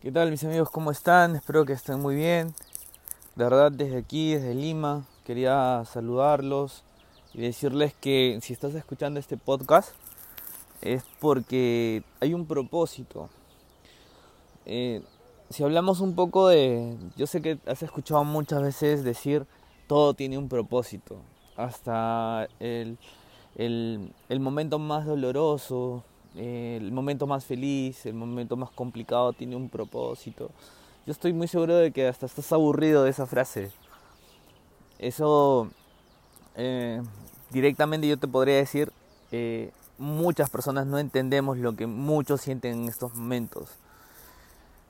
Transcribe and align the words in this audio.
¿Qué 0.00 0.10
tal 0.10 0.30
mis 0.30 0.42
amigos? 0.44 0.70
¿Cómo 0.70 0.90
están? 0.90 1.36
Espero 1.36 1.66
que 1.66 1.74
estén 1.74 2.00
muy 2.00 2.14
bien. 2.14 2.54
De 3.36 3.44
verdad 3.44 3.70
desde 3.70 3.98
aquí, 3.98 4.32
desde 4.32 4.54
Lima, 4.54 5.04
quería 5.26 5.84
saludarlos 5.84 6.84
y 7.34 7.42
decirles 7.42 7.92
que 8.00 8.38
si 8.40 8.54
estás 8.54 8.74
escuchando 8.74 9.20
este 9.20 9.36
podcast 9.36 9.90
es 10.80 11.04
porque 11.20 12.02
hay 12.18 12.32
un 12.32 12.46
propósito. 12.46 13.28
Eh, 14.64 15.02
si 15.50 15.64
hablamos 15.64 16.00
un 16.00 16.14
poco 16.14 16.48
de... 16.48 16.96
Yo 17.18 17.26
sé 17.26 17.42
que 17.42 17.58
has 17.66 17.82
escuchado 17.82 18.24
muchas 18.24 18.62
veces 18.62 19.04
decir 19.04 19.44
todo 19.86 20.14
tiene 20.14 20.38
un 20.38 20.48
propósito. 20.48 21.16
Hasta 21.56 22.48
el, 22.58 22.96
el, 23.54 24.14
el 24.30 24.40
momento 24.40 24.78
más 24.78 25.04
doloroso, 25.04 26.04
el 26.36 26.92
momento 26.92 27.26
más 27.26 27.44
feliz, 27.44 28.06
el 28.06 28.14
momento 28.14 28.56
más 28.56 28.70
complicado 28.70 29.32
tiene 29.32 29.56
un 29.56 29.68
propósito. 29.68 30.50
Yo 31.06 31.12
estoy 31.12 31.32
muy 31.32 31.48
seguro 31.48 31.76
de 31.76 31.92
que 31.92 32.06
hasta 32.06 32.26
estás 32.26 32.52
aburrido 32.52 33.04
de 33.04 33.10
esa 33.10 33.26
frase. 33.26 33.70
Eso 34.98 35.68
eh, 36.56 37.02
directamente 37.50 38.06
yo 38.06 38.16
te 38.16 38.28
podría 38.28 38.56
decir, 38.56 38.92
eh, 39.32 39.70
muchas 39.98 40.50
personas 40.50 40.86
no 40.86 40.98
entendemos 40.98 41.58
lo 41.58 41.74
que 41.74 41.86
muchos 41.86 42.40
sienten 42.40 42.82
en 42.82 42.88
estos 42.88 43.14
momentos. 43.14 43.70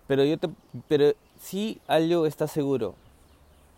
Pero 0.06 0.24
yo 0.24 0.38
te, 0.38 0.48
pero 0.88 1.12
sí 1.40 1.80
algo 1.86 2.26
está 2.26 2.48
seguro, 2.48 2.94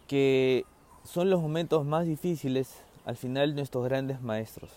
que 0.08 0.64
son 1.05 1.30
los 1.30 1.41
momentos 1.41 1.84
más 1.84 2.06
difíciles 2.06 2.74
al 3.05 3.16
final 3.16 3.55
nuestros 3.55 3.84
grandes 3.84 4.20
maestros. 4.22 4.70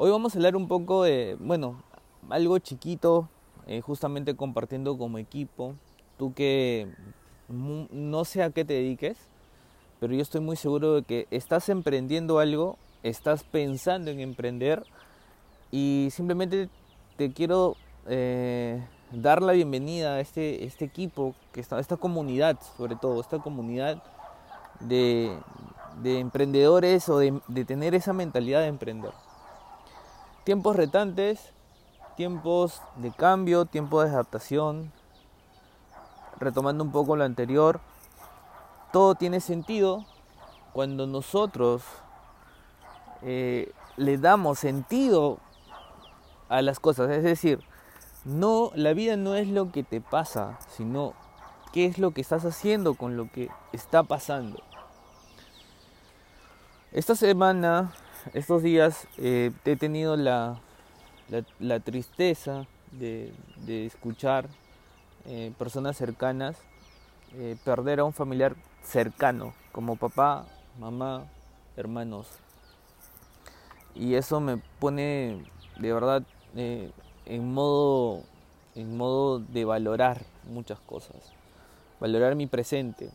Hoy 0.00 0.12
vamos 0.12 0.32
a 0.32 0.38
hablar 0.38 0.54
un 0.54 0.68
poco 0.68 1.02
de, 1.02 1.36
bueno, 1.40 1.82
algo 2.30 2.56
chiquito, 2.60 3.28
eh, 3.66 3.80
justamente 3.80 4.36
compartiendo 4.36 4.96
como 4.96 5.18
equipo. 5.18 5.74
Tú 6.16 6.32
que 6.34 6.86
no 7.48 8.24
sé 8.24 8.44
a 8.44 8.50
qué 8.50 8.64
te 8.64 8.74
dediques, 8.74 9.18
pero 9.98 10.14
yo 10.14 10.22
estoy 10.22 10.40
muy 10.40 10.54
seguro 10.54 10.94
de 10.94 11.02
que 11.02 11.26
estás 11.32 11.68
emprendiendo 11.68 12.38
algo, 12.38 12.78
estás 13.02 13.42
pensando 13.42 14.12
en 14.12 14.20
emprender 14.20 14.84
y 15.72 16.10
simplemente 16.12 16.68
te 17.16 17.32
quiero 17.32 17.74
eh, 18.06 18.80
dar 19.10 19.42
la 19.42 19.52
bienvenida 19.52 20.14
a 20.14 20.20
este, 20.20 20.64
este 20.64 20.84
equipo, 20.84 21.34
que 21.52 21.60
está, 21.60 21.80
esta 21.80 21.96
comunidad, 21.96 22.56
sobre 22.76 22.94
todo, 22.94 23.20
esta 23.20 23.40
comunidad 23.40 24.00
de, 24.78 25.36
de 26.04 26.20
emprendedores 26.20 27.08
o 27.08 27.18
de 27.18 27.64
tener 27.66 27.96
esa 27.96 28.12
mentalidad 28.12 28.60
de 28.60 28.68
emprender. 28.68 29.10
Tiempos 30.48 30.76
retantes, 30.76 31.52
tiempos 32.16 32.80
de 32.96 33.12
cambio, 33.12 33.66
tiempo 33.66 34.02
de 34.02 34.08
adaptación. 34.08 34.90
Retomando 36.38 36.82
un 36.84 36.90
poco 36.90 37.16
lo 37.16 37.24
anterior, 37.24 37.80
todo 38.90 39.14
tiene 39.14 39.40
sentido 39.40 40.06
cuando 40.72 41.06
nosotros 41.06 41.82
eh, 43.20 43.74
le 43.98 44.16
damos 44.16 44.58
sentido 44.58 45.36
a 46.48 46.62
las 46.62 46.80
cosas. 46.80 47.10
Es 47.10 47.24
decir, 47.24 47.62
no, 48.24 48.70
la 48.74 48.94
vida 48.94 49.18
no 49.18 49.34
es 49.34 49.48
lo 49.48 49.70
que 49.70 49.82
te 49.82 50.00
pasa, 50.00 50.58
sino 50.70 51.12
qué 51.74 51.84
es 51.84 51.98
lo 51.98 52.12
que 52.12 52.22
estás 52.22 52.46
haciendo 52.46 52.94
con 52.94 53.18
lo 53.18 53.30
que 53.30 53.50
está 53.74 54.02
pasando. 54.02 54.62
Esta 56.90 57.14
semana 57.14 57.92
estos 58.34 58.62
días 58.62 59.06
eh, 59.18 59.50
he 59.64 59.76
tenido 59.76 60.16
la, 60.16 60.60
la, 61.58 61.80
tristeza 61.80 62.66
de, 62.92 63.32
escuchar 63.86 64.48
eh, 65.26 65.52
personas 65.58 65.96
cercanas 65.96 66.56
eh, 67.36 67.56
perder 67.64 68.00
a 68.00 68.04
un 68.04 68.12
familiar 68.12 68.56
cercano, 68.82 69.54
como 69.72 69.96
papá, 69.96 70.46
mamá, 70.78 71.26
hermanos. 71.76 72.26
Y 73.94 74.14
eso 74.14 74.40
me 74.40 74.56
pone 74.78 75.44
de 75.78 75.92
verdad 75.92 76.22
en, 76.54 77.52
modo, 77.52 78.22
en 78.74 78.96
modo 78.96 79.40
de 79.40 79.64
valorar 79.64 80.22
muchas 80.44 80.78
cosas, 80.80 81.16
valorar 82.00 82.34
mi 82.34 82.46
presente. 82.46 83.10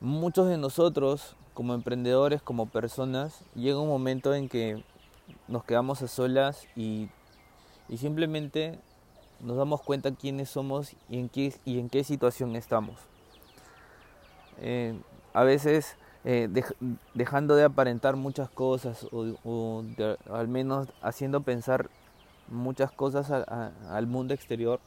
Muchos 0.00 0.48
de 0.48 0.58
nosotros 0.58 1.36
como 1.54 1.72
emprendedores, 1.72 2.42
como 2.42 2.66
personas, 2.66 3.40
llega 3.54 3.80
un 3.80 3.88
momento 3.88 4.34
en 4.34 4.50
que 4.50 4.84
nos 5.48 5.64
quedamos 5.64 6.02
a 6.02 6.08
solas 6.08 6.66
y, 6.76 7.08
simplemente 7.96 8.78
nos 9.40 9.56
damos 9.56 9.80
cuenta 9.80 10.10
quiénes 10.10 10.50
somos 10.50 10.94
y 11.08 11.18
en 11.18 11.30
qué, 11.30 11.54
y 11.64 11.78
en 11.78 11.88
qué 11.88 12.04
situación 12.04 12.56
estamos. 12.56 13.00
Eh, 14.60 15.00
a 15.32 15.44
veces 15.44 15.96
eh, 16.24 16.50
dejando 17.14 17.56
de 17.56 17.64
aparentar 17.64 18.16
muchas 18.16 18.50
cosas 18.50 19.06
o, 19.12 19.82
al 20.30 20.48
menos 20.48 20.88
haciendo 21.00 21.40
pensar 21.40 21.88
muchas 22.48 22.92
cosas 22.92 23.30
al 23.30 24.06
mundo 24.06 24.34
exterior, 24.34 24.78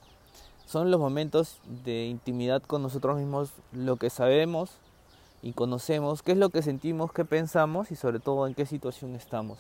son 0.68 0.92
los 0.92 1.00
momentos 1.00 1.60
de 1.84 2.06
intimidad 2.06 2.62
con 2.62 2.84
nosotros 2.84 3.18
mismos, 3.18 3.54
lo 3.72 3.96
que 3.96 4.12
sabemos 4.12 4.78
y 5.42 5.54
conocemos 5.54 6.22
qué 6.22 6.34
es 6.34 6.38
lo 6.38 6.50
que 6.50 6.62
sentimos, 6.62 7.12
qué 7.12 7.26
pensamos 7.26 7.92
y 7.92 7.96
sobre 7.96 8.20
todo 8.20 8.48
en 8.48 8.54
qué 8.54 8.66
situación 8.66 9.16
estamos. 9.16 9.60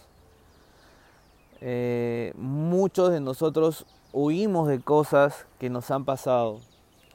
Eh, 1.62 2.34
muchos 2.38 3.12
de 3.12 3.20
nosotros 3.20 3.86
huimos 4.14 4.68
de 4.68 4.80
cosas 4.80 5.46
que 5.60 5.70
nos 5.70 5.92
han 5.92 6.06
pasado, 6.06 6.60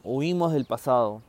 huimos 0.03 0.53
del 0.53 0.65
pasado. 0.65 1.23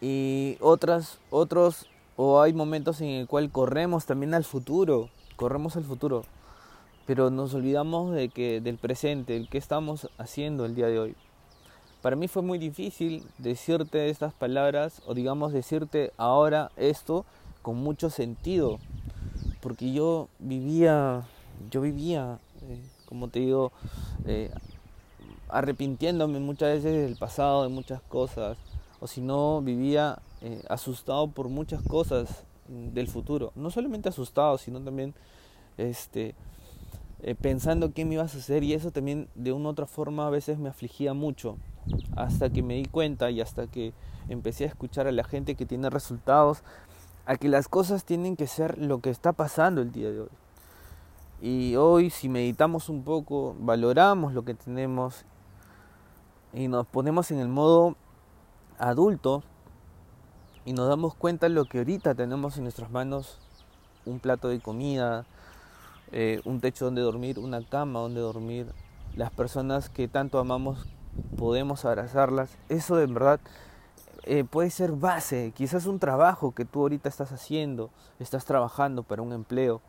Y 0.00 0.56
otras, 0.60 1.18
otros, 1.30 1.86
o 2.16 2.40
hay 2.40 2.52
momentos 2.52 3.00
en 3.00 3.08
el 3.08 3.28
cual 3.28 3.50
corremos 3.50 4.06
también 4.06 4.34
al 4.34 4.44
futuro, 4.44 5.08
corremos 5.36 5.76
al 5.76 5.84
futuro, 5.84 6.24
pero 7.06 7.30
nos 7.30 7.54
olvidamos 7.54 8.12
de 8.12 8.28
que, 8.28 8.60
del 8.60 8.78
presente, 8.78 9.36
el 9.36 9.48
que 9.48 9.58
estamos 9.58 10.10
haciendo 10.18 10.64
el 10.64 10.74
día 10.74 10.86
de 10.86 10.98
hoy. 10.98 11.16
Para 12.02 12.16
mí 12.16 12.26
fue 12.26 12.42
muy 12.42 12.58
difícil 12.58 13.24
decirte 13.38 14.10
estas 14.10 14.34
palabras 14.34 15.00
o 15.06 15.14
digamos 15.14 15.52
decirte 15.52 16.12
ahora 16.16 16.72
esto 16.76 17.24
con 17.62 17.76
mucho 17.76 18.10
sentido, 18.10 18.80
porque 19.60 19.92
yo 19.92 20.28
vivía, 20.40 21.22
yo 21.70 21.80
vivía, 21.80 22.40
eh, 22.62 22.82
como 23.06 23.28
te 23.28 23.38
digo, 23.38 23.70
eh, 24.26 24.50
arrepintiéndome 25.48 26.40
muchas 26.40 26.70
veces 26.74 27.06
del 27.06 27.16
pasado, 27.16 27.62
de 27.62 27.68
muchas 27.68 28.02
cosas, 28.02 28.58
o 28.98 29.06
si 29.06 29.20
no, 29.20 29.62
vivía 29.62 30.18
eh, 30.40 30.60
asustado 30.68 31.28
por 31.28 31.48
muchas 31.50 31.82
cosas 31.82 32.42
del 32.66 33.06
futuro, 33.06 33.52
no 33.54 33.70
solamente 33.70 34.08
asustado, 34.08 34.58
sino 34.58 34.80
también 34.80 35.14
este, 35.78 36.34
pensando 37.40 37.92
qué 37.92 38.04
me 38.04 38.14
iba 38.14 38.24
a 38.24 38.28
suceder 38.28 38.64
y 38.64 38.72
eso 38.72 38.90
también 38.90 39.28
de 39.36 39.52
una 39.52 39.68
u 39.68 39.72
otra 39.72 39.86
forma 39.86 40.26
a 40.26 40.30
veces 40.30 40.58
me 40.58 40.68
afligía 40.68 41.14
mucho 41.14 41.58
hasta 42.16 42.50
que 42.50 42.62
me 42.62 42.74
di 42.74 42.84
cuenta 42.84 43.30
y 43.30 43.40
hasta 43.40 43.66
que 43.66 43.92
empecé 44.28 44.64
a 44.64 44.68
escuchar 44.68 45.06
a 45.06 45.12
la 45.12 45.24
gente 45.24 45.54
que 45.54 45.66
tiene 45.66 45.90
resultados, 45.90 46.62
a 47.26 47.36
que 47.36 47.48
las 47.48 47.68
cosas 47.68 48.04
tienen 48.04 48.36
que 48.36 48.46
ser 48.46 48.78
lo 48.78 49.00
que 49.00 49.10
está 49.10 49.32
pasando 49.32 49.80
el 49.80 49.92
día 49.92 50.10
de 50.10 50.20
hoy. 50.20 50.28
Y 51.40 51.76
hoy 51.76 52.10
si 52.10 52.28
meditamos 52.28 52.88
un 52.88 53.02
poco, 53.02 53.56
valoramos 53.58 54.32
lo 54.32 54.44
que 54.44 54.54
tenemos 54.54 55.24
y 56.52 56.68
nos 56.68 56.86
ponemos 56.86 57.30
en 57.30 57.40
el 57.40 57.48
modo 57.48 57.96
adulto 58.78 59.42
y 60.64 60.72
nos 60.72 60.88
damos 60.88 61.14
cuenta 61.14 61.48
de 61.48 61.54
lo 61.54 61.64
que 61.64 61.78
ahorita 61.78 62.14
tenemos 62.14 62.56
en 62.56 62.64
nuestras 62.64 62.90
manos, 62.90 63.38
un 64.04 64.20
plato 64.20 64.48
de 64.48 64.60
comida, 64.60 65.26
eh, 66.12 66.40
un 66.44 66.60
techo 66.60 66.84
donde 66.84 67.00
dormir, 67.00 67.38
una 67.38 67.64
cama 67.64 68.00
donde 68.00 68.20
dormir, 68.20 68.66
las 69.16 69.30
personas 69.30 69.88
que 69.88 70.08
tanto 70.08 70.38
amamos 70.38 70.86
podemos 71.36 71.84
abrazarlas. 71.84 72.50
Eso 72.68 72.96
de 72.96 73.06
verdad 73.06 73.40
eh, 74.24 74.44
puede 74.44 74.70
ser 74.70 74.92
base, 74.92 75.52
quizás 75.54 75.86
un 75.86 75.98
trabajo 75.98 76.52
que 76.52 76.64
tú 76.64 76.82
ahorita 76.82 77.08
estás 77.08 77.32
haciendo, 77.32 77.90
estás 78.20 78.44
trabajando 78.44 79.02
para 79.02 79.20
un 79.20 79.32
empleo, 79.32 79.80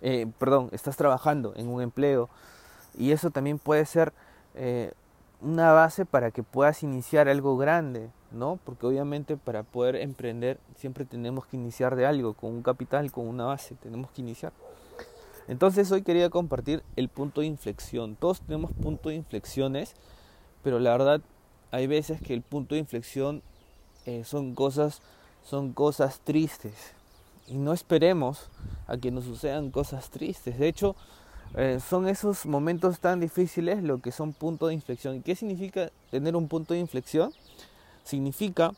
eh, 0.00 0.26
perdón, 0.38 0.70
estás 0.72 0.96
trabajando 0.96 1.52
en 1.56 1.68
un 1.68 1.82
empleo 1.82 2.30
y 2.96 3.12
eso 3.12 3.30
también 3.30 3.58
puede 3.58 3.84
ser 3.84 4.14
eh, 4.54 4.92
una 5.42 5.72
base 5.72 6.06
para 6.06 6.30
que 6.30 6.42
puedas 6.42 6.82
iniciar 6.82 7.28
algo 7.28 7.58
grande, 7.58 8.08
¿no? 8.30 8.58
Porque 8.64 8.86
obviamente 8.86 9.36
para 9.36 9.62
poder 9.62 9.96
emprender 9.96 10.58
siempre 10.76 11.04
tenemos 11.04 11.44
que 11.46 11.58
iniciar 11.58 11.94
de 11.94 12.06
algo, 12.06 12.32
con 12.32 12.50
un 12.50 12.62
capital, 12.62 13.12
con 13.12 13.28
una 13.28 13.44
base, 13.44 13.74
tenemos 13.74 14.10
que 14.10 14.22
iniciar. 14.22 14.52
Entonces 15.48 15.92
hoy 15.92 16.02
quería 16.02 16.30
compartir 16.30 16.82
el 16.96 17.08
punto 17.08 17.42
de 17.42 17.48
inflexión. 17.48 18.16
Todos 18.16 18.40
tenemos 18.40 18.72
puntos 18.72 19.10
de 19.10 19.16
inflexiones 19.16 19.94
pero 20.62 20.78
la 20.78 20.92
verdad 20.92 21.20
hay 21.70 21.86
veces 21.86 22.20
que 22.20 22.34
el 22.34 22.42
punto 22.42 22.74
de 22.74 22.80
inflexión 22.80 23.42
eh, 24.06 24.24
son 24.24 24.54
cosas 24.54 25.00
son 25.44 25.72
cosas 25.72 26.20
tristes 26.20 26.92
y 27.48 27.54
no 27.54 27.72
esperemos 27.72 28.48
a 28.86 28.96
que 28.96 29.10
nos 29.10 29.24
sucedan 29.24 29.70
cosas 29.70 30.10
tristes 30.10 30.58
de 30.58 30.68
hecho 30.68 30.96
eh, 31.54 31.80
son 31.86 32.08
esos 32.08 32.46
momentos 32.46 32.98
tan 32.98 33.20
difíciles 33.20 33.82
lo 33.82 34.00
que 34.00 34.10
son 34.10 34.32
puntos 34.32 34.68
de 34.68 34.74
inflexión. 34.74 35.16
¿Y 35.16 35.20
qué 35.20 35.36
significa 35.36 35.90
tener 36.10 36.34
un 36.34 36.48
punto 36.48 36.72
de 36.72 36.80
inflexión? 36.80 37.32
Significa 38.04 38.72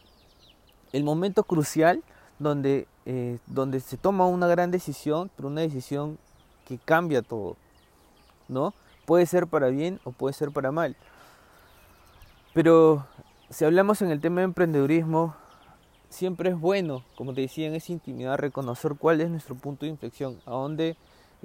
el 0.93 1.05
momento 1.05 1.45
crucial 1.45 2.03
donde, 2.39 2.89
eh, 3.07 3.39
donde 3.47 3.79
se 3.79 3.97
toma 3.97 4.27
una 4.27 4.49
gran 4.49 4.73
decisión, 4.73 5.31
pero 5.37 5.49
una 5.49 5.61
decisión 5.61 6.19
que 6.67 6.79
cambia 6.79 7.23
todo, 7.23 7.57
¿no? 8.49 8.75
Puede 9.07 9.27
ser 9.27 9.47
para 9.47 9.69
bien 9.69 10.01
o 10.03 10.11
puede 10.11 10.35
ser 10.35 10.51
para 10.51 10.73
mal. 10.73 10.97
Pero 12.55 13.05
si 13.51 13.65
hablamos 13.65 14.01
en 14.01 14.13
el 14.13 14.21
tema 14.21 14.41
de 14.41 14.45
emprendedurismo, 14.45 15.35
siempre 16.09 16.51
es 16.51 16.59
bueno, 16.59 17.05
como 17.17 17.35
te 17.35 17.41
decía, 17.41 17.67
en 17.67 17.75
esa 17.75 17.91
intimidad 17.91 18.39
reconocer 18.39 18.95
cuál 18.97 19.21
es 19.21 19.29
nuestro 19.29 19.57
punto 19.57 19.85
de 19.85 19.91
inflexión, 19.91 20.41
a 20.47 20.53
dónde 20.53 20.97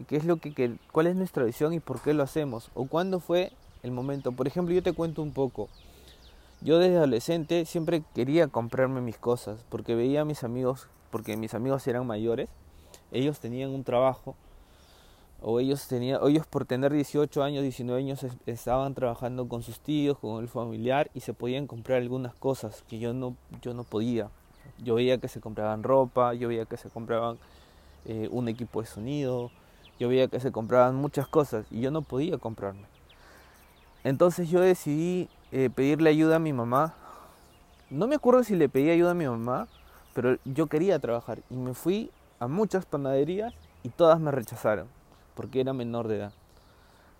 qué 0.08 0.18
es 0.18 0.24
lo 0.24 0.38
que, 0.38 0.78
cuál 0.92 1.08
es 1.08 1.16
nuestra 1.16 1.44
visión 1.44 1.74
y 1.74 1.80
por 1.80 2.00
qué 2.02 2.14
lo 2.14 2.22
hacemos 2.22 2.70
o 2.76 2.86
cuándo 2.86 3.20
fue 3.20 3.52
el 3.82 3.92
momento. 3.92 4.32
Por 4.32 4.48
ejemplo, 4.48 4.74
yo 4.74 4.84
te 4.84 4.94
cuento 4.94 5.24
un 5.24 5.34
poco. 5.34 5.68
Yo 6.62 6.78
desde 6.78 6.98
adolescente 6.98 7.66
siempre 7.66 8.04
quería 8.14 8.48
comprarme 8.48 9.02
mis 9.02 9.18
cosas 9.18 9.66
porque 9.70 9.96
veía 9.96 10.22
a 10.22 10.26
mis 10.26 10.44
amigos, 10.44 10.90
porque 11.10 11.38
mis 11.38 11.56
amigos 11.56 11.88
eran 11.88 12.06
mayores, 12.06 12.50
ellos 13.12 13.40
tenían 13.40 13.72
un 13.72 13.84
trabajo 13.84 14.36
o 15.42 15.60
ellos 15.60 15.88
tenían, 15.88 16.20
ellos 16.28 16.46
por 16.46 16.66
tener 16.66 16.92
18 16.92 17.44
años, 17.44 17.64
19 17.64 18.02
años 18.02 18.26
estaban 18.46 18.94
trabajando 18.94 19.48
con 19.48 19.64
sus 19.64 19.80
tíos, 19.80 20.18
con 20.18 20.42
el 20.42 20.50
familiar 20.50 21.10
y 21.14 21.22
se 21.22 21.34
podían 21.34 21.68
comprar 21.68 22.00
algunas 22.00 22.34
cosas 22.36 22.84
que 22.88 23.00
yo 23.00 23.14
no 23.14 23.36
yo 23.62 23.74
no 23.74 23.84
podía. 23.84 24.30
Yo 24.78 24.96
veía 24.96 25.18
que 25.18 25.28
se 25.28 25.40
compraban 25.40 25.84
ropa, 25.84 26.34
yo 26.34 26.48
veía 26.50 26.66
que 26.66 26.78
se 26.78 26.90
compraban 26.90 27.38
eh, 28.06 28.28
un 28.32 28.48
equipo 28.50 28.82
de 28.82 28.88
sonido, 28.88 29.52
yo 30.00 30.10
veía 30.10 30.28
que 30.28 30.40
se 30.40 30.52
compraban 30.52 30.96
muchas 30.96 31.28
cosas 31.28 31.66
y 31.72 31.82
yo 31.82 31.92
no 31.92 32.02
podía 32.02 32.38
comprarme. 32.38 32.86
Entonces 34.04 34.50
yo 34.50 34.62
decidí 34.62 35.30
eh, 35.52 35.70
pedirle 35.74 36.10
ayuda 36.10 36.38
a 36.38 36.40
mi 36.40 36.54
mamá. 36.54 36.94
No 37.90 38.08
me 38.08 38.16
acuerdo 38.16 38.44
si 38.44 38.56
le 38.56 38.70
pedí 38.70 38.90
ayuda 38.90 39.12
a 39.12 39.16
mi 39.16 39.26
mamá, 39.26 39.68
pero 40.14 40.38
yo 40.46 40.68
quería 40.68 41.00
trabajar 41.00 41.40
y 41.50 41.56
me 41.56 41.74
fui 41.74 42.12
a 42.40 42.48
muchas 42.48 42.86
panaderías 42.86 43.54
y 43.84 43.90
todas 43.90 44.20
me 44.20 44.32
rechazaron 44.32 44.99
porque 45.40 45.62
era 45.62 45.72
menor 45.72 46.10
de 46.10 46.18
edad. 46.18 46.34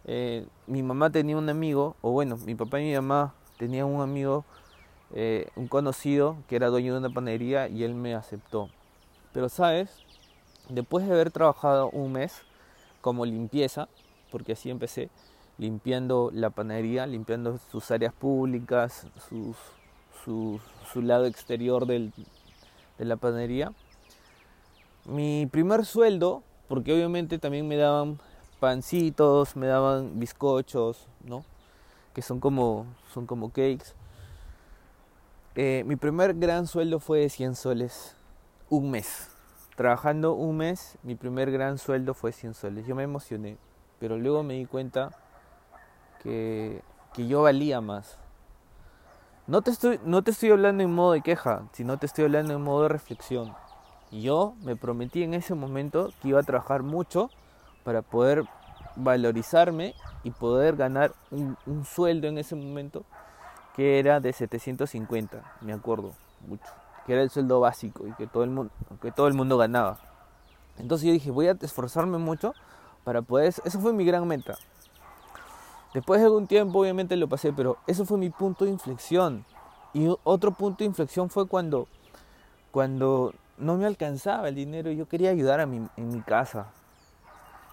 Eh, 0.04 0.46
mi 0.68 0.84
mamá 0.84 1.10
tenía 1.10 1.38
un 1.38 1.48
amigo, 1.48 1.96
o 2.02 2.12
bueno, 2.12 2.36
mi 2.36 2.54
papá 2.54 2.82
y 2.82 2.84
mi 2.84 2.94
mamá 2.96 3.34
tenían 3.58 3.86
un 3.86 4.02
amigo, 4.02 4.44
eh, 5.14 5.48
un 5.56 5.70
conocido 5.70 6.36
que 6.50 6.58
era 6.58 6.68
dueño 6.68 6.92
de 6.92 7.00
una 7.00 7.10
panadería 7.10 7.70
y 7.70 7.86
él 7.86 7.96
me 7.96 8.16
aceptó. 8.16 8.68
Pero 9.32 9.48
sabes, 9.48 10.00
después 10.68 11.08
de 11.08 11.14
haber 11.14 11.32
trabajado 11.32 11.92
un 11.92 12.12
mes, 12.12 12.42
como 13.00 13.26
limpieza, 13.26 13.88
porque 14.34 14.52
así 14.52 14.70
empecé, 14.70 15.10
limpiando 15.58 16.30
la 16.34 16.50
panadería, 16.50 17.08
limpiando 17.08 17.58
sus 17.72 17.90
áreas 17.90 18.12
públicas, 18.12 19.08
su, 19.30 20.62
lado 20.96 21.26
exterior 21.26 21.86
de 21.86 22.12
la 22.98 23.16
panadería. 23.16 23.72
Mi 25.06 25.46
primer 25.46 25.86
sueldo, 25.86 26.44
porque 26.70 26.94
obviamente 26.94 27.40
también 27.40 27.68
me 27.68 27.76
daban 27.76 28.20
pancitos, 28.60 29.56
me 29.56 29.68
daban 29.68 30.20
bizcochos, 30.20 31.08
¿no? 31.26 31.44
Que 32.14 32.22
son 32.22 32.40
como, 32.40 32.86
son 33.12 33.26
como 33.26 33.50
cakes. 33.50 33.96
Eh, 35.56 35.84
mi 35.86 35.96
primer 35.96 36.36
gran 36.36 36.68
sueldo 36.68 37.00
fue 37.00 37.20
de 37.20 37.30
100 37.30 37.56
soles, 37.56 38.16
un 38.70 38.92
mes. 38.92 39.30
Trabajando 39.76 40.34
un 40.34 40.58
mes, 40.58 40.98
mi 41.04 41.16
primer 41.16 41.52
gran 41.52 41.78
sueldo 41.80 42.14
fue 42.14 42.32
100 42.32 42.54
soles. 42.54 42.86
Yo 42.86 42.96
me 42.96 43.04
emocioné, 43.04 43.58
pero 44.00 44.18
luego 44.18 44.44
me 44.44 44.54
di 44.54 44.66
cuenta 44.66 45.10
que, 46.22 46.84
yo 47.18 47.42
valía 47.42 47.82
más. 47.82 48.18
No 49.48 49.62
te, 49.62 49.72
estoy, 49.72 50.00
no 50.06 50.24
te 50.24 50.32
estoy 50.32 50.52
hablando 50.52 50.84
en 50.84 50.94
modo 50.94 51.14
de 51.14 51.22
queja, 51.22 51.64
sino 51.74 51.98
te 51.98 52.06
estoy 52.06 52.26
hablando 52.26 52.54
en 52.54 52.62
modo 52.62 52.84
de 52.84 52.90
reflexión. 52.90 53.54
Yo 54.12 54.56
me 54.64 54.76
prometí 54.76 55.24
en 55.24 55.34
ese 55.34 55.56
momento 55.56 56.12
que 56.22 56.30
iba 56.30 56.40
a 56.40 56.44
trabajar 56.44 56.84
mucho 56.84 57.30
para 57.84 58.02
poder 58.02 58.46
valorizarme 58.96 59.94
y 60.24 60.32
poder 60.32 60.76
ganar 60.76 61.14
un, 61.32 61.58
un 61.66 61.86
sueldo 61.86 62.28
en 62.28 62.38
ese 62.38 62.56
momento 62.56 63.04
que 63.76 64.00
era 64.00 64.20
de 64.20 64.34
750, 64.34 65.58
me 65.62 65.74
acuerdo 65.74 66.14
mucho 66.48 66.70
que 67.10 67.14
era 67.14 67.24
el 67.24 67.32
sueldo 67.32 67.60
básico 67.60 68.06
y 68.06 68.14
que 68.14 68.28
todo 68.28 68.44
el 68.44 68.52
mundo, 68.52 68.72
que 69.02 69.12
todo 69.12 69.28
el 69.28 69.34
mundo 69.34 69.58
ganaba. 69.58 69.98
Entonces 70.78 71.08
yo 71.08 71.12
dije, 71.12 71.32
voy 71.32 71.48
a 71.48 71.58
esforzarme 71.60 72.20
mucho 72.20 72.54
para 73.04 73.24
poder... 73.24 73.48
Eso 73.48 73.80
fue 73.80 73.94
mi 73.94 74.06
gran 74.06 74.28
meta. 74.28 74.60
Después 75.92 76.20
de 76.20 76.28
algún 76.28 76.46
tiempo 76.46 76.80
obviamente 76.80 77.16
lo 77.16 77.28
pasé, 77.28 77.52
pero 77.52 77.78
eso 77.88 78.06
fue 78.06 78.20
mi 78.20 78.30
punto 78.30 78.64
de 78.64 78.70
inflexión. 78.70 79.44
Y 79.92 80.08
otro 80.24 80.52
punto 80.52 80.84
de 80.84 80.86
inflexión 80.86 81.32
fue 81.32 81.48
cuando, 81.48 81.88
cuando 82.70 83.34
no 83.60 83.78
me 83.78 83.86
alcanzaba 83.86 84.50
el 84.50 84.56
dinero. 84.56 84.92
Yo 84.92 85.08
quería 85.08 85.30
ayudar 85.30 85.60
a 85.60 85.66
mi, 85.66 85.88
en 85.98 86.10
mi 86.10 86.22
casa. 86.22 86.68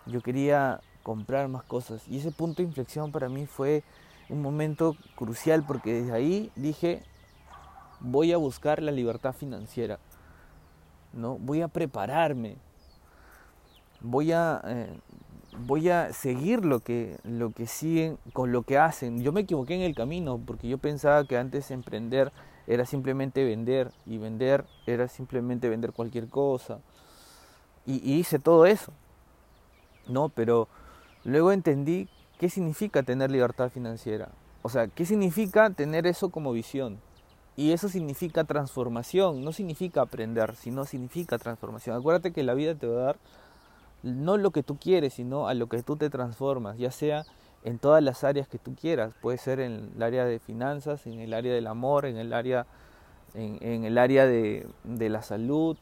Yo 0.07 0.21
quería 0.21 0.81
comprar 1.03 1.49
más 1.49 1.63
cosas. 1.63 2.07
Y 2.09 2.19
ese 2.19 2.33
punto 2.33 2.63
de 2.63 2.69
inflexión 2.69 3.13
para 3.13 3.29
mí 3.29 3.47
fue 3.47 3.83
un 4.29 4.43
momento 4.43 4.97
crucial 5.15 5.65
porque 5.67 5.93
desde 5.93 6.13
ahí 6.13 6.51
dije, 6.57 7.03
voy 8.01 8.33
a 8.33 8.37
buscar 8.37 8.83
la 8.83 8.93
libertad 8.93 9.33
financiera, 9.33 9.99
¿no? 11.13 11.39
Voy 11.39 11.63
a 11.63 11.69
prepararme, 11.69 12.57
voy 14.01 14.33
a, 14.33 14.61
eh, 14.65 14.99
voy 15.59 15.91
a 15.91 16.13
seguir 16.13 16.65
lo 16.65 16.81
que, 16.81 17.19
lo 17.23 17.51
que 17.51 17.67
siguen 17.67 18.19
con 18.33 18.53
lo 18.53 18.63
que 18.63 18.79
hacen. 18.79 19.23
Yo 19.23 19.33
me 19.33 19.43
equivoqué 19.43 19.75
en 19.75 19.83
el 19.83 19.95
camino 19.95 20.41
porque 20.45 20.69
yo 20.69 20.79
pensaba 20.79 21.25
que 21.25 21.39
antes 21.39 21.71
emprender 21.71 22.33
era 22.67 22.85
simplemente 22.87 23.45
vender 23.45 23.93
y 24.07 24.19
vender 24.19 24.65
era 24.87 25.09
simplemente 25.09 25.69
vender 25.69 25.93
cualquier 25.93 26.29
cosa. 26.29 26.81
Y, 27.87 28.15
hice 28.15 28.39
todo 28.39 28.67
eso, 28.67 28.93
¿no? 30.09 30.29
Pero 30.29 30.69
luego 31.25 31.53
entendí 31.53 32.09
qué 32.39 32.51
significa 32.51 33.03
tener 33.03 33.31
libertad 33.31 33.71
financiera. 33.71 34.31
O 34.63 34.69
sea, 34.69 34.89
qué 34.89 35.05
significa 35.07 35.71
tener 35.71 36.07
eso 36.07 36.31
como 36.31 36.53
visión. 36.53 36.99
Y 37.57 37.73
eso 37.73 37.89
significa 37.89 38.45
transformación, 38.45 39.43
no 39.43 39.53
significa 39.53 40.03
aprender, 40.03 40.57
sino 40.57 40.85
significa 40.85 41.39
transformación. 41.39 41.97
Acuérdate 41.97 42.33
que 42.33 42.43
la 42.43 42.55
vida 42.55 42.75
te 42.75 42.87
va 42.87 43.01
a 43.01 43.05
dar 43.07 43.17
no 44.03 44.37
lo 44.37 44.51
que 44.51 44.63
tú 44.63 44.77
quieres, 44.77 45.15
sino 45.15 45.49
a 45.49 45.55
lo 45.55 45.69
que 45.69 45.83
tú 45.83 45.97
te 45.97 46.11
transformas, 46.11 46.77
ya 46.77 46.91
sea 46.91 47.25
en 47.65 47.79
todas 47.79 48.03
las 48.03 48.25
áreas 48.25 48.49
que 48.49 48.59
tú 48.59 48.75
quieras. 48.75 49.13
Puede 49.21 49.39
ser 49.39 49.61
en 49.61 49.93
el 49.97 50.03
área 50.03 50.25
de 50.25 50.39
finanzas, 50.39 51.07
en 51.07 51.21
el 51.21 51.35
área 51.35 51.55
del 51.55 51.67
amor, 51.67 52.07
en 52.07 52.17
el 52.17 52.33
área, 52.33 52.67
en, 53.35 53.85
el 53.85 53.99
área 53.99 54.27
de, 54.27 54.67
la 54.85 55.23
salud, 55.23 55.77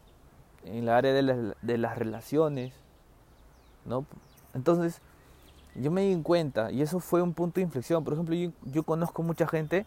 en 0.64 0.76
el 0.76 0.88
área 0.88 1.12
de, 1.12 1.54
de 1.60 1.78
las 1.78 1.98
relaciones. 1.98 2.72
¿no? 3.84 4.06
Entonces, 4.54 5.00
yo 5.74 5.90
me 5.90 6.02
di 6.02 6.22
cuenta, 6.22 6.70
y 6.70 6.82
eso 6.82 7.00
fue 7.00 7.20
un 7.20 7.34
punto 7.34 7.56
de 7.56 7.62
inflexión. 7.62 8.04
Por 8.04 8.14
ejemplo, 8.14 8.34
yo, 8.34 8.50
yo 8.64 8.82
conozco 8.82 9.22
mucha 9.22 9.46
gente 9.46 9.84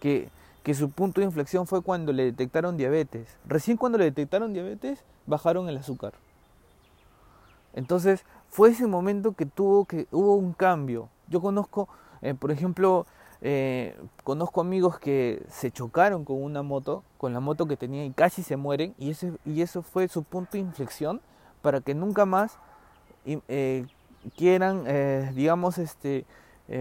que 0.00 0.28
que 0.68 0.74
su 0.74 0.90
punto 0.90 1.22
de 1.22 1.26
inflexión 1.26 1.66
fue 1.66 1.80
cuando 1.80 2.12
le 2.12 2.24
detectaron 2.24 2.76
diabetes. 2.76 3.26
Recién 3.46 3.78
cuando 3.78 3.96
le 3.96 4.04
detectaron 4.04 4.52
diabetes, 4.52 5.02
bajaron 5.26 5.66
el 5.70 5.78
azúcar. 5.78 6.12
Entonces, 7.72 8.24
fue 8.50 8.68
ese 8.68 8.86
momento 8.86 9.32
que 9.32 9.46
tuvo 9.46 9.86
que 9.86 10.06
hubo 10.10 10.34
un 10.34 10.52
cambio. 10.52 11.08
Yo 11.28 11.40
conozco, 11.40 11.88
eh, 12.22 12.34
por 12.34 12.50
ejemplo, 12.50 13.06
eh, 13.40 13.96
conozco 14.24 14.60
amigos 14.60 14.98
que 14.98 15.44
se 15.48 15.70
chocaron 15.70 16.24
con 16.24 16.42
una 16.42 16.62
moto, 16.62 17.04
con 17.18 17.32
la 17.32 17.40
moto 17.40 17.66
que 17.66 17.76
tenía 17.76 18.04
y 18.04 18.10
casi 18.10 18.42
se 18.42 18.56
mueren, 18.56 18.94
y, 18.98 19.10
ese, 19.10 19.32
y 19.44 19.62
eso 19.62 19.82
fue 19.82 20.08
su 20.08 20.22
punto 20.22 20.52
de 20.52 20.60
inflexión 20.60 21.20
para 21.62 21.80
que 21.80 21.94
nunca 21.94 22.24
más 22.24 22.58
eh, 23.26 23.86
quieran, 24.36 24.84
digamos, 25.34 25.78
este, 25.78 26.24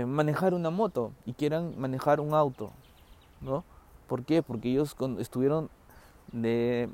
manejar 0.05 0.53
una 0.53 0.69
moto 0.69 1.11
y 1.25 1.33
quieran 1.33 1.79
manejar 1.79 2.19
un 2.19 2.33
auto, 2.33 2.71
¿no? 3.41 3.63
¿Por 4.07 4.23
qué? 4.23 4.41
Porque 4.41 4.69
ellos 4.69 4.95
estuvieron 5.19 5.69
de, 6.31 6.89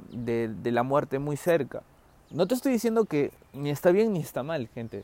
la 0.64 0.84
muerte 0.84 1.20
muy 1.20 1.38
cerca. 1.38 1.84
No 2.32 2.48
te 2.48 2.56
estoy 2.56 2.74
diciendo 2.74 3.06
que 3.06 3.32
ni 3.54 3.70
está 3.70 3.92
bien 3.92 4.14
ni 4.14 4.20
está 4.20 4.44
mal, 4.44 4.68
gente, 4.74 5.04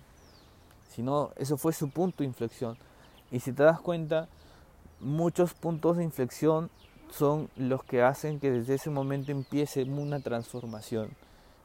sino 0.89 1.31
eso 1.37 1.57
fue 1.57 1.73
su 1.73 1.89
punto 1.89 2.17
de 2.19 2.25
inflexión. 2.25 2.77
Y 3.31 3.39
si 3.39 3.53
te 3.53 3.63
das 3.63 3.79
cuenta, 3.79 4.27
muchos 4.99 5.53
puntos 5.53 5.97
de 5.97 6.03
inflexión 6.03 6.69
son 7.11 7.49
los 7.55 7.83
que 7.83 8.03
hacen 8.03 8.39
que 8.39 8.51
desde 8.51 8.75
ese 8.75 8.89
momento 8.89 9.31
empiece 9.31 9.83
una 9.83 10.19
transformación. 10.19 11.09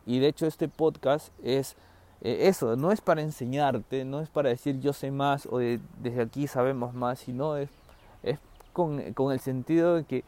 Y 0.07 0.19
de 0.21 0.29
hecho 0.29 0.47
este 0.47 0.69
podcast 0.69 1.29
es 1.43 1.77
eh, 2.21 2.49
eso, 2.49 2.77
no 2.77 2.93
es 2.93 3.01
para 3.01 3.23
enseñarte, 3.23 4.05
no 4.05 4.21
es 4.21 4.29
para 4.29 4.49
decir 4.49 4.81
yo 4.81 4.93
sé 4.93 5.11
más 5.11 5.47
o 5.47 5.59
desde 5.59 6.23
aquí 6.23 6.47
sabemos 6.47 6.95
más, 6.95 7.19
sino 7.19 7.57
es, 7.57 7.71
es 8.23 8.39
con, 8.73 9.13
con 9.13 9.33
el 9.33 9.41
sentido 9.41 9.97
de 9.97 10.05
que 10.05 10.25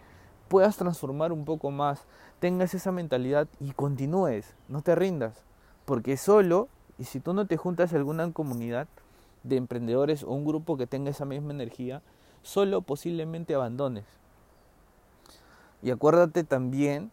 puedas 0.49 0.77
transformar 0.77 1.33
un 1.33 1.45
poco 1.45 1.71
más, 1.71 2.05
tengas 2.39 2.75
esa 2.75 2.93
mentalidad 2.93 3.49
y 3.61 3.73
continúes, 3.73 4.55
no 4.69 4.83
te 4.83 4.95
rindas, 4.95 5.43
porque 5.85 6.17
solo, 6.17 6.69
y 6.99 7.05
si 7.05 7.21
tú 7.21 7.35
no 7.35 7.47
te 7.47 7.57
juntas 7.57 7.93
a 7.93 7.97
alguna 7.97 8.33
comunidad, 8.33 8.89
de 9.49 9.57
emprendedores 9.57 10.23
o 10.25 10.31
un 10.31 10.45
grupo 10.45 10.77
que 10.77 10.87
tenga 10.87 11.11
esa 11.11 11.25
misma 11.25 11.53
energía, 11.53 12.03
solo 12.43 12.83
posiblemente 12.83 13.55
abandones. 13.55 14.05
Y 15.83 15.91
acuérdate 15.91 16.45
también 16.45 17.11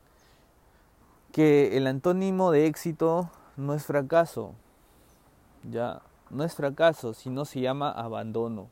que 1.32 1.78
el 1.78 1.88
antónimo 1.88 2.52
de 2.52 2.66
éxito 2.66 3.30
no 3.58 3.74
es 3.74 3.86
fracaso, 3.86 4.54
ya 5.70 6.02
no 6.30 6.44
es 6.44 6.56
fracaso, 6.56 7.14
sino 7.14 7.46
se 7.46 7.62
llama 7.62 7.92
abandono. 7.92 8.68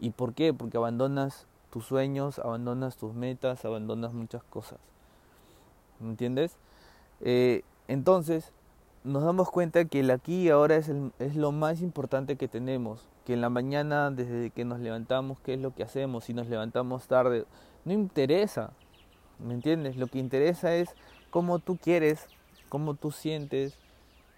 ¿Y 0.00 0.10
por 0.10 0.34
qué? 0.34 0.52
Porque 0.52 0.76
abandonas 0.76 1.46
tus 1.70 1.86
sueños, 1.86 2.38
abandonas 2.38 2.96
tus 2.96 3.14
metas, 3.14 3.64
abandonas 3.64 4.12
muchas 4.12 4.42
cosas. 4.44 4.78
¿Me 6.00 6.10
entiendes? 6.10 6.56
Eh, 7.20 7.62
entonces, 7.88 8.52
nos 9.08 9.24
damos 9.24 9.50
cuenta 9.50 9.84
que 9.86 10.00
el 10.00 10.10
aquí 10.10 10.42
y 10.42 10.50
ahora 10.50 10.76
es, 10.76 10.90
es 11.18 11.34
lo 11.34 11.50
más 11.50 11.80
importante 11.80 12.36
que 12.36 12.46
tenemos. 12.46 13.08
Que 13.24 13.34
en 13.34 13.40
la 13.40 13.48
mañana, 13.48 14.10
desde 14.10 14.50
que 14.50 14.64
nos 14.64 14.80
levantamos, 14.80 15.40
¿qué 15.40 15.54
es 15.54 15.60
lo 15.60 15.74
que 15.74 15.82
hacemos? 15.82 16.24
Si 16.24 16.34
nos 16.34 16.48
levantamos 16.48 17.08
tarde, 17.08 17.46
no 17.84 17.92
interesa. 17.92 18.72
¿Me 19.38 19.54
entiendes? 19.54 19.96
Lo 19.96 20.08
que 20.08 20.18
interesa 20.18 20.74
es 20.74 20.90
cómo 21.30 21.58
tú 21.58 21.76
quieres, 21.76 22.26
cómo 22.68 22.94
tú 22.94 23.10
sientes 23.10 23.78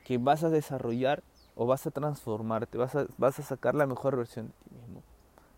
que 0.04 0.18
vas 0.18 0.44
a 0.44 0.50
desarrollar 0.50 1.22
o 1.56 1.66
vas 1.66 1.86
a 1.86 1.90
transformarte, 1.90 2.78
vas 2.78 2.94
a, 2.94 3.06
vas 3.18 3.38
a 3.38 3.42
sacar 3.42 3.74
la 3.74 3.86
mejor 3.86 4.16
versión 4.16 4.46
de 4.46 4.52
ti 4.52 4.70
mismo, 4.76 5.02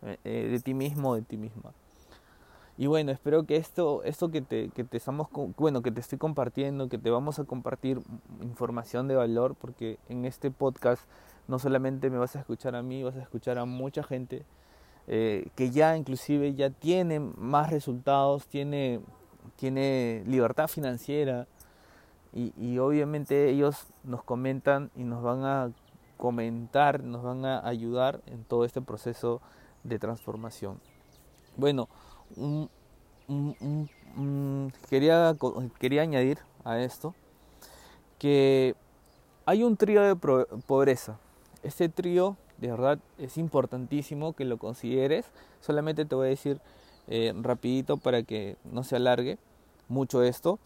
eh, 0.02 0.18
eh, 0.24 0.48
de 0.50 0.60
ti 0.60 0.74
mismo 0.74 1.10
o 1.10 1.14
de 1.14 1.22
ti 1.22 1.36
misma. 1.36 1.72
Y 2.78 2.86
bueno, 2.86 3.12
espero 3.12 3.44
que 3.44 3.56
esto, 3.56 4.02
esto 4.02 4.30
que 4.30 4.40
te, 4.40 4.70
que 4.70 4.84
te 4.84 4.96
estamos, 4.96 5.28
bueno, 5.58 5.82
que 5.82 5.90
te 5.90 6.00
estoy 6.00 6.18
compartiendo, 6.18 6.88
que 6.88 6.98
te 6.98 7.10
vamos 7.10 7.38
a 7.38 7.44
compartir 7.44 8.00
información 8.40 9.08
de 9.08 9.14
valor, 9.14 9.54
porque 9.54 9.98
en 10.08 10.24
este 10.24 10.50
podcast 10.50 11.02
no 11.48 11.58
solamente 11.58 12.08
me 12.08 12.18
vas 12.18 12.34
a 12.34 12.40
escuchar 12.40 12.74
a 12.74 12.82
mí, 12.82 13.02
vas 13.02 13.16
a 13.16 13.22
escuchar 13.22 13.58
a 13.58 13.66
mucha 13.66 14.02
gente 14.02 14.44
eh, 15.08 15.48
que 15.56 15.70
ya 15.70 15.96
inclusive 15.96 16.54
ya 16.54 16.70
tiene 16.70 17.20
más 17.20 17.70
resultados, 17.70 18.46
tiene, 18.46 19.00
tiene 19.56 20.22
libertad 20.26 20.68
financiera 20.68 21.48
y, 22.32 22.52
y 22.56 22.78
obviamente 22.78 23.50
ellos 23.50 23.88
nos 24.04 24.22
comentan 24.22 24.90
y 24.94 25.02
nos 25.02 25.22
van 25.22 25.44
a 25.44 25.72
comentar, 26.16 27.02
nos 27.02 27.22
van 27.22 27.44
a 27.44 27.66
ayudar 27.66 28.22
en 28.26 28.44
todo 28.44 28.64
este 28.64 28.80
proceso 28.80 29.42
de 29.82 29.98
transformación. 29.98 30.80
Bueno, 31.56 31.88
quería, 34.88 35.36
quería 35.78 36.02
añadir 36.02 36.38
a 36.64 36.80
esto 36.80 37.14
que 38.18 38.76
hay 39.46 39.64
un 39.64 39.76
trío 39.76 40.00
de 40.00 40.14
pobreza. 40.14 41.18
Este 41.64 41.88
trío, 41.88 42.36
de 42.58 42.70
verdad, 42.70 43.00
es 43.18 43.36
importantísimo 43.36 44.32
que 44.34 44.44
lo 44.44 44.58
consideres. 44.58 45.26
Solamente 45.60 46.04
te 46.04 46.14
voy 46.14 46.26
a 46.26 46.30
decir 46.30 46.60
eh, 47.08 47.32
rapidito 47.40 47.96
para 47.96 48.22
que 48.22 48.56
no 48.62 48.84
se 48.84 48.94
alargue 48.94 49.38
mucho 49.88 50.22
esto. 50.22 50.60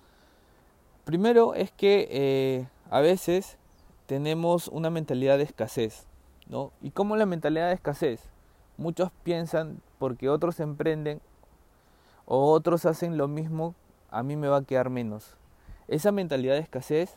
Primero 1.06 1.54
es 1.54 1.70
que 1.70 2.08
eh, 2.10 2.68
a 2.90 3.00
veces 3.00 3.56
tenemos 4.04 4.68
una 4.68 4.90
mentalidad 4.90 5.38
de 5.38 5.44
escasez, 5.44 6.06
¿no? 6.48 6.72
¿Y 6.82 6.90
cómo 6.90 7.16
la 7.16 7.24
mentalidad 7.24 7.68
de 7.68 7.74
escasez? 7.74 8.20
Muchos 8.76 9.10
piensan 9.22 9.80
porque 9.98 10.28
otros 10.28 10.60
emprenden 10.60 11.22
o 12.26 12.50
otros 12.52 12.84
hacen 12.84 13.16
lo 13.16 13.28
mismo, 13.28 13.74
a 14.10 14.22
mí 14.22 14.36
me 14.36 14.48
va 14.48 14.58
a 14.58 14.64
quedar 14.64 14.90
menos. 14.90 15.36
Esa 15.88 16.12
mentalidad 16.12 16.54
de 16.54 16.60
escasez 16.60 17.16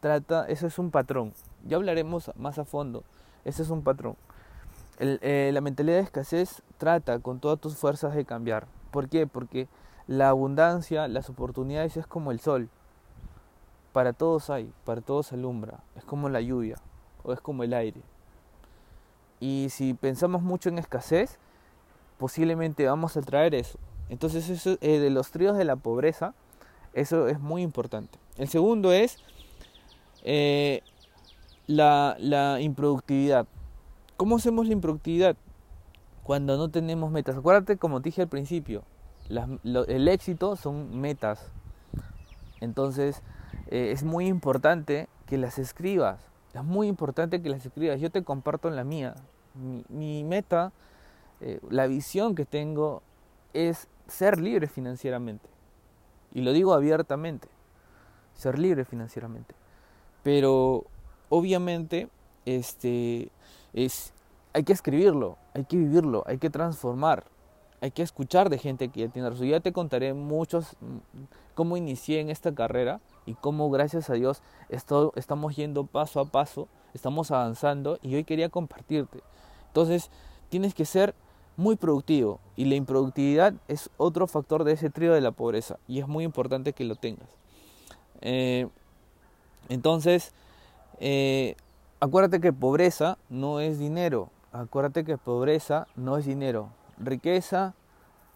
trata, 0.00 0.44
eso 0.46 0.66
es 0.66 0.78
un 0.78 0.90
patrón. 0.90 1.32
Ya 1.64 1.76
hablaremos 1.76 2.30
más 2.36 2.58
a 2.58 2.64
fondo. 2.64 3.04
Ese 3.44 3.62
es 3.62 3.70
un 3.70 3.82
patrón. 3.82 4.16
Eh, 4.98 5.50
la 5.54 5.60
mentalidad 5.60 5.96
de 5.96 6.02
escasez 6.02 6.62
trata 6.76 7.20
con 7.20 7.38
todas 7.38 7.60
tus 7.60 7.76
fuerzas 7.76 8.14
de 8.14 8.24
cambiar. 8.24 8.66
¿Por 8.90 9.08
qué? 9.08 9.26
Porque 9.26 9.68
la 10.08 10.28
abundancia, 10.30 11.06
las 11.06 11.30
oportunidades 11.30 11.96
es 11.96 12.06
como 12.06 12.32
el 12.32 12.40
sol. 12.40 12.68
Para 13.92 14.12
todos 14.12 14.50
hay, 14.50 14.72
para 14.84 15.00
todos 15.00 15.32
alumbra. 15.32 15.80
Es 15.96 16.04
como 16.04 16.28
la 16.28 16.40
lluvia 16.40 16.76
o 17.22 17.32
es 17.32 17.40
como 17.40 17.62
el 17.62 17.74
aire. 17.74 18.02
Y 19.38 19.68
si 19.70 19.94
pensamos 19.94 20.42
mucho 20.42 20.68
en 20.68 20.78
escasez, 20.78 21.38
posiblemente 22.18 22.86
vamos 22.86 23.16
a 23.16 23.22
traer 23.22 23.54
eso. 23.54 23.78
Entonces, 24.08 24.48
eso, 24.48 24.78
eh, 24.80 24.98
de 24.98 25.10
los 25.10 25.30
tríos 25.30 25.56
de 25.56 25.64
la 25.64 25.76
pobreza, 25.76 26.34
eso 26.94 27.28
es 27.28 27.40
muy 27.40 27.62
importante. 27.62 28.18
El 28.36 28.48
segundo 28.48 28.92
es 28.92 29.18
eh, 30.24 30.82
la, 31.66 32.16
improductividad. 32.60 33.46
¿Cómo 34.16 34.36
hacemos 34.36 34.66
la 34.66 34.72
improductividad? 34.72 35.36
Cuando 36.22 36.56
no 36.56 36.68
tenemos 36.70 37.10
metas. 37.10 37.36
Acuérdate, 37.36 37.76
como 37.76 38.00
te 38.00 38.08
dije 38.08 38.22
al 38.22 38.28
principio, 38.28 38.82
el 39.28 40.08
éxito 40.08 40.56
son 40.56 40.98
metas. 41.00 41.50
Entonces, 42.60 43.22
eh, 43.68 43.90
es 43.92 44.04
muy 44.04 44.26
importante 44.26 45.08
que 45.26 45.38
las 45.38 45.58
escribas. 45.58 46.20
Es 46.54 46.64
muy 46.64 46.88
importante 46.88 47.40
que 47.42 47.48
las 47.50 47.64
escribas. 47.64 48.00
Yo 48.00 48.10
te 48.10 48.24
comparto 48.24 48.70
la 48.70 48.84
mía. 48.84 49.14
Mi, 49.88 50.24
meta, 50.24 50.72
la 51.70 51.86
visión 51.86 52.34
que 52.34 52.44
tengo 52.44 53.02
es 53.52 53.88
ser 54.08 54.40
libre 54.40 54.66
financieramente. 54.66 55.48
Y 56.32 56.40
lo 56.40 56.52
digo 56.52 56.74
abiertamente, 56.74 57.48
ser 58.34 58.58
libre 58.58 58.84
financieramente. 58.84 59.54
Pero 60.22 60.84
obviamente 61.28 62.08
este 62.44 63.30
es 63.72 64.12
hay 64.52 64.64
que 64.64 64.72
escribirlo, 64.72 65.36
hay 65.54 65.64
que 65.64 65.76
vivirlo, 65.76 66.24
hay 66.26 66.38
que 66.38 66.50
transformar, 66.50 67.24
hay 67.80 67.90
que 67.90 68.02
escuchar 68.02 68.50
de 68.50 68.58
gente 68.58 68.88
que 68.88 69.00
ya 69.00 69.08
tiene 69.08 69.30
razón. 69.30 69.46
Ya 69.46 69.60
te 69.60 69.72
contaré 69.72 70.14
muchos 70.14 70.76
cómo 71.54 71.76
inicié 71.76 72.20
en 72.20 72.30
esta 72.30 72.54
carrera 72.54 73.00
y 73.26 73.34
cómo 73.34 73.70
gracias 73.70 74.10
a 74.10 74.14
Dios 74.14 74.42
esto, 74.68 75.12
estamos 75.16 75.54
yendo 75.54 75.84
paso 75.84 76.20
a 76.20 76.24
paso, 76.24 76.68
estamos 76.94 77.30
avanzando 77.30 77.98
y 78.02 78.14
hoy 78.14 78.24
quería 78.24 78.48
compartirte. 78.48 79.20
Entonces, 79.68 80.10
tienes 80.48 80.74
que 80.74 80.84
ser 80.84 81.14
muy 81.58 81.74
productivo 81.74 82.38
y 82.56 82.66
la 82.66 82.76
improductividad 82.76 83.52
es 83.66 83.90
otro 83.96 84.28
factor 84.28 84.62
de 84.62 84.72
ese 84.72 84.90
trío 84.90 85.12
de 85.12 85.20
la 85.20 85.32
pobreza 85.32 85.76
y 85.88 85.98
es 85.98 86.06
muy 86.06 86.22
importante 86.22 86.72
que 86.72 86.84
lo 86.84 86.94
tengas. 86.94 87.28
Eh, 88.20 88.68
entonces, 89.68 90.32
eh, 91.00 91.56
acuérdate 91.98 92.40
que 92.40 92.52
pobreza 92.52 93.18
no 93.28 93.58
es 93.58 93.80
dinero, 93.80 94.30
acuérdate 94.52 95.04
que 95.04 95.18
pobreza 95.18 95.88
no 95.96 96.16
es 96.16 96.26
dinero, 96.26 96.70
riqueza 96.96 97.74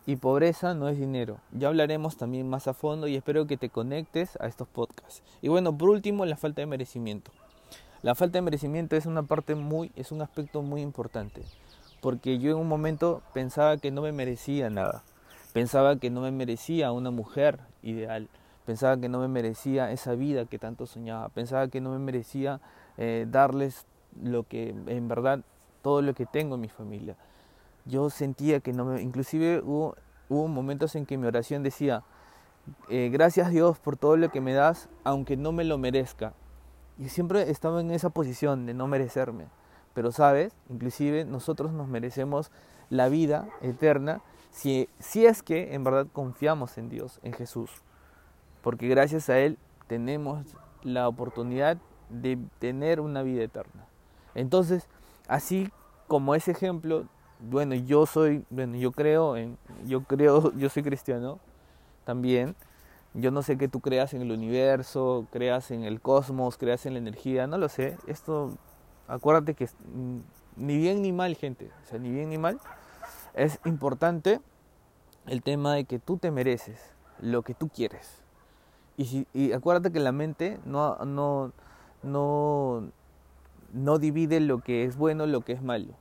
y 0.05 0.17
pobreza 0.17 0.75
no 0.75 0.89
es 0.89 0.99
dinero. 0.99 1.39
Ya 1.53 1.69
hablaremos 1.69 2.17
también 2.17 2.51
más 2.51 2.67
a 2.67 2.75
fondo 2.75 3.07
y 3.07 3.15
espero 3.15 3.47
que 3.47 3.57
te 3.57 3.69
conectes 3.69 4.37
a 4.41 4.49
estos 4.49 4.67
podcasts. 4.67 5.23
Y 5.41 5.49
bueno, 5.49 5.79
por 5.79 5.91
último, 5.91 6.27
la 6.27 6.37
falta 6.37 6.61
de 6.61 6.67
merecimiento. 6.67 7.31
La 8.03 8.17
falta 8.17 8.39
de 8.39 8.43
merecimiento 8.43 8.97
es 8.97 9.07
una 9.07 9.23
parte 9.23 9.55
muy, 9.55 9.93
es 9.95 10.11
un 10.11 10.23
aspecto 10.23 10.61
muy 10.63 10.83
importante 10.83 11.45
porque 12.03 12.41
yo 12.41 12.51
en 12.51 12.57
un 12.57 12.69
momento 12.69 13.23
pensaba 13.33 13.77
que 13.77 13.93
no 13.93 14.03
me 14.03 14.11
merecía 14.11 14.69
nada, 14.69 15.05
pensaba 15.53 15.97
que 15.97 16.11
no 16.11 16.21
me 16.21 16.33
merecía 16.33 16.91
una 16.91 17.13
mujer 17.13 17.61
ideal, 17.81 18.29
pensaba 18.67 19.01
que 19.01 19.09
no 19.09 19.21
me 19.21 19.29
merecía 19.29 19.93
esa 19.93 20.17
vida 20.17 20.45
que 20.47 20.59
tanto 20.59 20.87
soñaba, 20.87 21.29
pensaba 21.29 21.69
que 21.69 21.81
no 21.81 21.91
me 21.91 22.01
merecía 22.01 22.61
eh, 22.99 23.25
darles 23.31 23.87
lo 24.21 24.43
que 24.43 24.71
en 24.71 25.07
verdad 25.07 25.45
todo 25.81 26.03
lo 26.03 26.13
que 26.13 26.27
tengo 26.27 26.57
en 26.57 26.63
mi 26.63 26.69
familia. 26.69 27.17
Yo 27.85 28.11
sentía 28.11 28.59
que 28.59 28.73
no 28.73 28.85
me, 28.85 29.01
inclusive 29.01 29.63
hubo, 29.65 29.95
momentos 30.29 30.97
en 30.97 31.07
que 31.07 31.17
mi 31.17 31.29
oración 31.29 31.63
decía, 31.63 32.03
eh, 32.89 33.11
gracias 33.13 33.51
Dios 33.51 33.79
por 33.79 33.97
todo 33.97 34.17
lo 34.17 34.29
que 34.31 34.41
me 34.41 34.55
das, 34.55 34.89
aunque 35.05 35.37
no 35.37 35.53
me 35.53 35.63
lo 35.63 35.79
merezca. 35.79 36.35
Y 36.99 37.11
siempre 37.11 37.49
estaba 37.49 37.81
en 37.81 37.93
esa 37.93 38.11
posición 38.11 38.67
de 38.67 38.75
no 38.75 38.89
merecerme. 38.89 39.47
Pero 39.95 40.13
sabes, 40.13 40.55
inclusive 40.69 41.25
nosotros 41.25 41.73
nos 41.73 41.89
merecemos 41.89 42.51
la 42.91 43.09
vida 43.09 43.49
eterna 43.61 44.23
si, 44.51 44.89
si 44.99 45.27
es 45.27 45.43
que 45.43 45.75
en 45.75 45.85
verdad 45.85 46.07
confiamos 46.13 46.79
en 46.79 46.89
Dios, 46.89 47.21
en 47.23 47.33
Jesús. 47.33 47.71
Porque 48.63 48.89
gracias 48.89 49.29
a 49.31 49.39
Él 49.39 49.59
tenemos 49.87 50.47
la 50.83 51.09
oportunidad 51.09 51.79
de 52.09 52.39
tener 52.59 53.01
una 53.01 53.23
vida 53.23 53.43
eterna. 53.43 53.87
Entonces, 54.35 54.89
así 55.27 55.71
como 56.07 56.35
ese 56.35 56.51
ejemplo, 56.51 57.07
bueno, 57.41 57.75
yo 57.75 58.07
soy, 58.07 58.45
bueno, 58.51 58.77
yo 58.77 58.93
creo 58.93 59.37
en, 59.37 59.59
yo 59.87 60.05
creo, 60.05 60.53
yo 60.57 60.69
soy 60.69 60.83
cristiano 60.83 61.41
también. 62.05 62.55
Yo 63.15 63.31
no 63.31 63.43
sé 63.43 63.59
que 63.59 63.69
tú 63.69 63.81
creas 63.81 64.15
en 64.15 64.23
el 64.23 64.33
universo, 64.33 65.27
creas 65.31 65.71
en 65.71 65.85
el 65.85 66.01
cosmos, 66.01 66.57
creas 66.57 66.87
en 66.87 66.95
la 66.95 66.99
energía, 66.99 67.47
no 67.47 67.59
lo 67.59 67.69
sé. 67.69 67.99
Esto 68.07 68.57
Acuérdate 69.13 69.53
que 69.53 69.67
mm, 69.67 70.21
ni 70.57 70.79
bien 70.79 71.03
ni 71.03 71.13
mal, 71.13 71.37
gente, 71.37 71.71
o 71.83 71.87
sea, 71.87 71.99
ni 71.99 72.11
bien 72.11 72.31
ni 72.31 72.39
mal, 72.39 72.59
es 73.35 73.61
importante 73.67 74.41
el 75.27 75.43
tema 75.43 75.75
de 75.75 75.85
que 75.85 75.99
tú 75.99 76.17
te 76.17 76.31
mereces 76.31 76.81
lo 77.21 77.43
que 77.43 77.53
tú 77.53 77.69
quieres. 77.69 78.23
Y, 78.97 79.53
acuérdate 79.53 79.93
que 79.93 80.01
la 80.01 80.13
mente 80.13 80.59
no, 80.65 80.97
no, 81.05 81.53
no, 82.03 82.91
no 83.75 83.99
divide 83.99 84.41
lo 84.41 84.61
que 84.61 84.85
es 84.85 84.97
bueno, 84.97 85.27
lo 85.27 85.43
que 85.43 85.53
es 85.53 85.63
malo. 85.63 85.93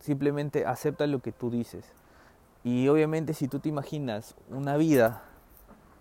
Simplemente 0.00 0.66
acepta 0.66 1.06
lo 1.06 1.20
que 1.20 1.30
tú 1.30 1.50
dices. 1.50 1.92
Y 2.64 2.88
obviamente 2.88 3.34
si 3.34 3.46
tú 3.46 3.60
te 3.60 3.68
imaginas 3.68 4.34
una 4.50 4.76
vida 4.76 5.22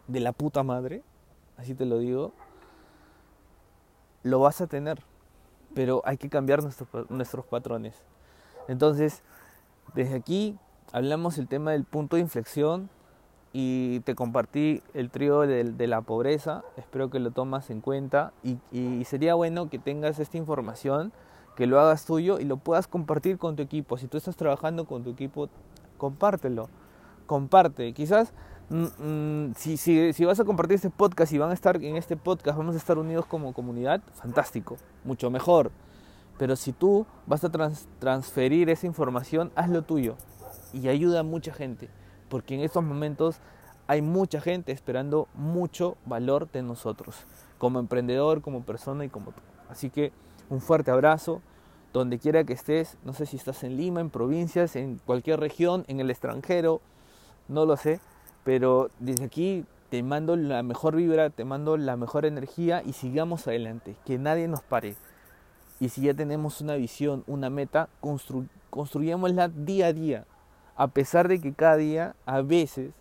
de 0.08 0.22
la 0.22 0.32
puta 0.32 0.64
madre, 0.64 1.04
así 1.56 1.76
te 1.76 1.86
lo 1.86 2.00
digo, 2.00 2.34
lo 4.24 4.40
vas 4.40 4.60
a 4.62 4.66
tener. 4.66 5.04
Pero 5.78 6.02
hay 6.06 6.18
que 6.18 6.28
cambiar 6.28 6.64
nuestros, 6.64 6.90
nuestros 7.12 7.46
patrones. 7.46 7.94
Entonces, 8.68 9.22
desde 9.94 10.16
aquí 10.16 10.58
hablamos 10.92 11.38
el 11.38 11.48
tema 11.48 11.72
del 11.72 11.84
punto 11.84 12.16
de 12.16 12.24
inflexión 12.24 12.90
y 13.54 14.00
te 14.00 14.16
compartí 14.16 14.82
el 14.96 15.12
trío 15.12 15.42
de, 15.42 15.88
la 15.88 16.02
pobreza. 16.02 16.64
Espero 16.78 17.12
que 17.12 17.20
lo 17.20 17.30
tomas 17.30 17.70
en 17.70 17.82
cuenta 17.82 18.34
y, 18.44 18.58
y, 18.72 19.06
sería 19.06 19.36
bueno 19.36 19.70
que 19.70 19.78
tengas 19.78 20.18
esta 20.18 20.38
información, 20.38 21.14
que 21.56 21.68
lo 21.68 21.80
hagas 21.80 22.06
tuyo 22.06 22.40
y 22.40 22.46
lo 22.46 22.58
puedas 22.58 22.88
compartir 22.88 23.38
con 23.38 23.56
tu 23.56 23.62
equipo. 23.62 24.00
Si 24.00 24.08
tú 24.08 24.18
estás 24.18 24.36
trabajando 24.36 24.86
con 24.86 25.04
tu 25.04 25.12
equipo, 25.12 25.48
compártelo. 26.00 26.70
Comparte. 27.28 27.94
Quizás 27.94 28.34
mm, 28.70 29.50
mm, 29.50 29.54
si, 29.56 30.26
vas 30.26 30.40
a 30.40 30.46
compartir 30.46 30.76
este 30.76 30.90
podcast 30.90 31.32
y 31.34 31.38
van 31.38 31.52
a 31.52 31.54
estar 31.54 31.82
en 31.84 31.96
este 31.96 32.18
podcast, 32.18 32.58
vamos 32.58 32.76
a 32.76 32.78
estar 32.78 32.98
unidos 32.98 33.26
como 33.26 33.54
comunidad, 33.54 34.02
fantástico, 34.14 34.78
mucho 35.04 35.30
mejor. 35.30 35.72
Pero 36.38 36.56
si 36.56 36.72
tú 36.72 37.06
vas 37.26 37.44
a 37.44 37.52
transferir 38.00 38.70
esa 38.70 38.86
información, 38.86 39.52
hazlo 39.56 39.82
tuyo 39.82 40.16
y 40.72 40.88
ayuda 40.88 41.22
a 41.22 41.24
mucha 41.24 41.52
gente, 41.52 41.90
porque 42.30 42.56
en 42.56 42.62
estos 42.62 42.84
momentos 42.84 43.40
hay 43.88 44.02
mucha 44.02 44.42
gente 44.42 44.72
esperando 44.72 45.28
mucho 45.34 45.98
valor 46.06 46.52
de 46.52 46.62
nosotros, 46.62 47.16
como 47.58 47.80
emprendedor, 47.80 48.42
como 48.42 48.64
persona 48.64 49.06
y 49.06 49.10
como 49.10 49.32
tú. 49.32 49.42
Así 49.70 49.90
que 49.90 50.12
un 50.50 50.62
fuerte 50.62 50.92
abrazo, 50.92 51.42
donde 51.94 52.20
quiera 52.20 52.44
que 52.44 52.54
estés, 52.54 52.98
no 53.04 53.14
sé 53.14 53.26
si 53.26 53.38
estás 53.38 53.64
en 53.64 53.78
Lima, 53.78 54.02
en 54.02 54.10
provincias, 54.10 54.76
en 54.76 55.00
cualquier 55.06 55.40
región, 55.40 55.86
en 55.88 56.00
el 56.00 56.10
extranjero, 56.10 56.82
no 57.48 57.66
lo 57.66 57.78
sé, 57.78 58.00
pero 58.48 58.90
desde 59.00 59.26
aquí 59.26 59.66
te 59.90 60.02
mando 60.04 60.38
la 60.38 60.64
mejor 60.64 60.96
vibra, 60.96 61.30
te 61.30 61.44
mando 61.44 61.76
la 61.76 61.98
mejor 61.98 62.26
energía 62.26 62.82
y 62.82 62.94
sigamos 62.94 63.46
adelante, 63.46 63.98
que 64.06 64.18
nadie 64.18 64.48
nos 64.48 64.62
pare. 64.62 64.96
Y 65.82 65.90
si 65.90 66.04
ya 66.04 66.14
tenemos 66.14 66.62
una 66.62 66.76
visión, 66.76 67.26
una 67.28 67.50
meta, 67.50 67.90
constru 68.00 68.46
día 69.02 69.88
a 69.88 69.92
día, 69.92 70.26
a 70.78 70.88
pesar 70.88 71.28
de 71.28 71.42
que 71.42 71.52
cada 71.52 71.76
día, 71.76 72.16
a 72.26 72.40
veces, 72.40 72.94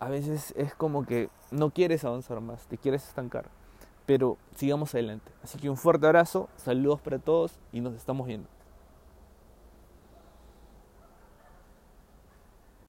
a 0.00 0.08
veces 0.08 0.52
es 0.56 0.74
como 0.74 1.06
que 1.06 1.28
no 1.52 1.70
quieres 1.70 2.04
avanzar 2.04 2.40
más, 2.40 2.66
te 2.66 2.76
quieres 2.76 3.06
estancar. 3.06 3.44
Pero 4.04 4.36
sigamos 4.56 4.96
adelante. 4.96 5.30
Así 5.44 5.60
que 5.60 5.70
un 5.70 5.76
fuerte 5.76 6.06
abrazo, 6.06 6.48
saludos 6.56 7.00
para 7.00 7.20
todos 7.20 7.60
y 7.70 7.80
nos 7.80 7.94
estamos 7.94 8.26
viendo. 8.26 8.57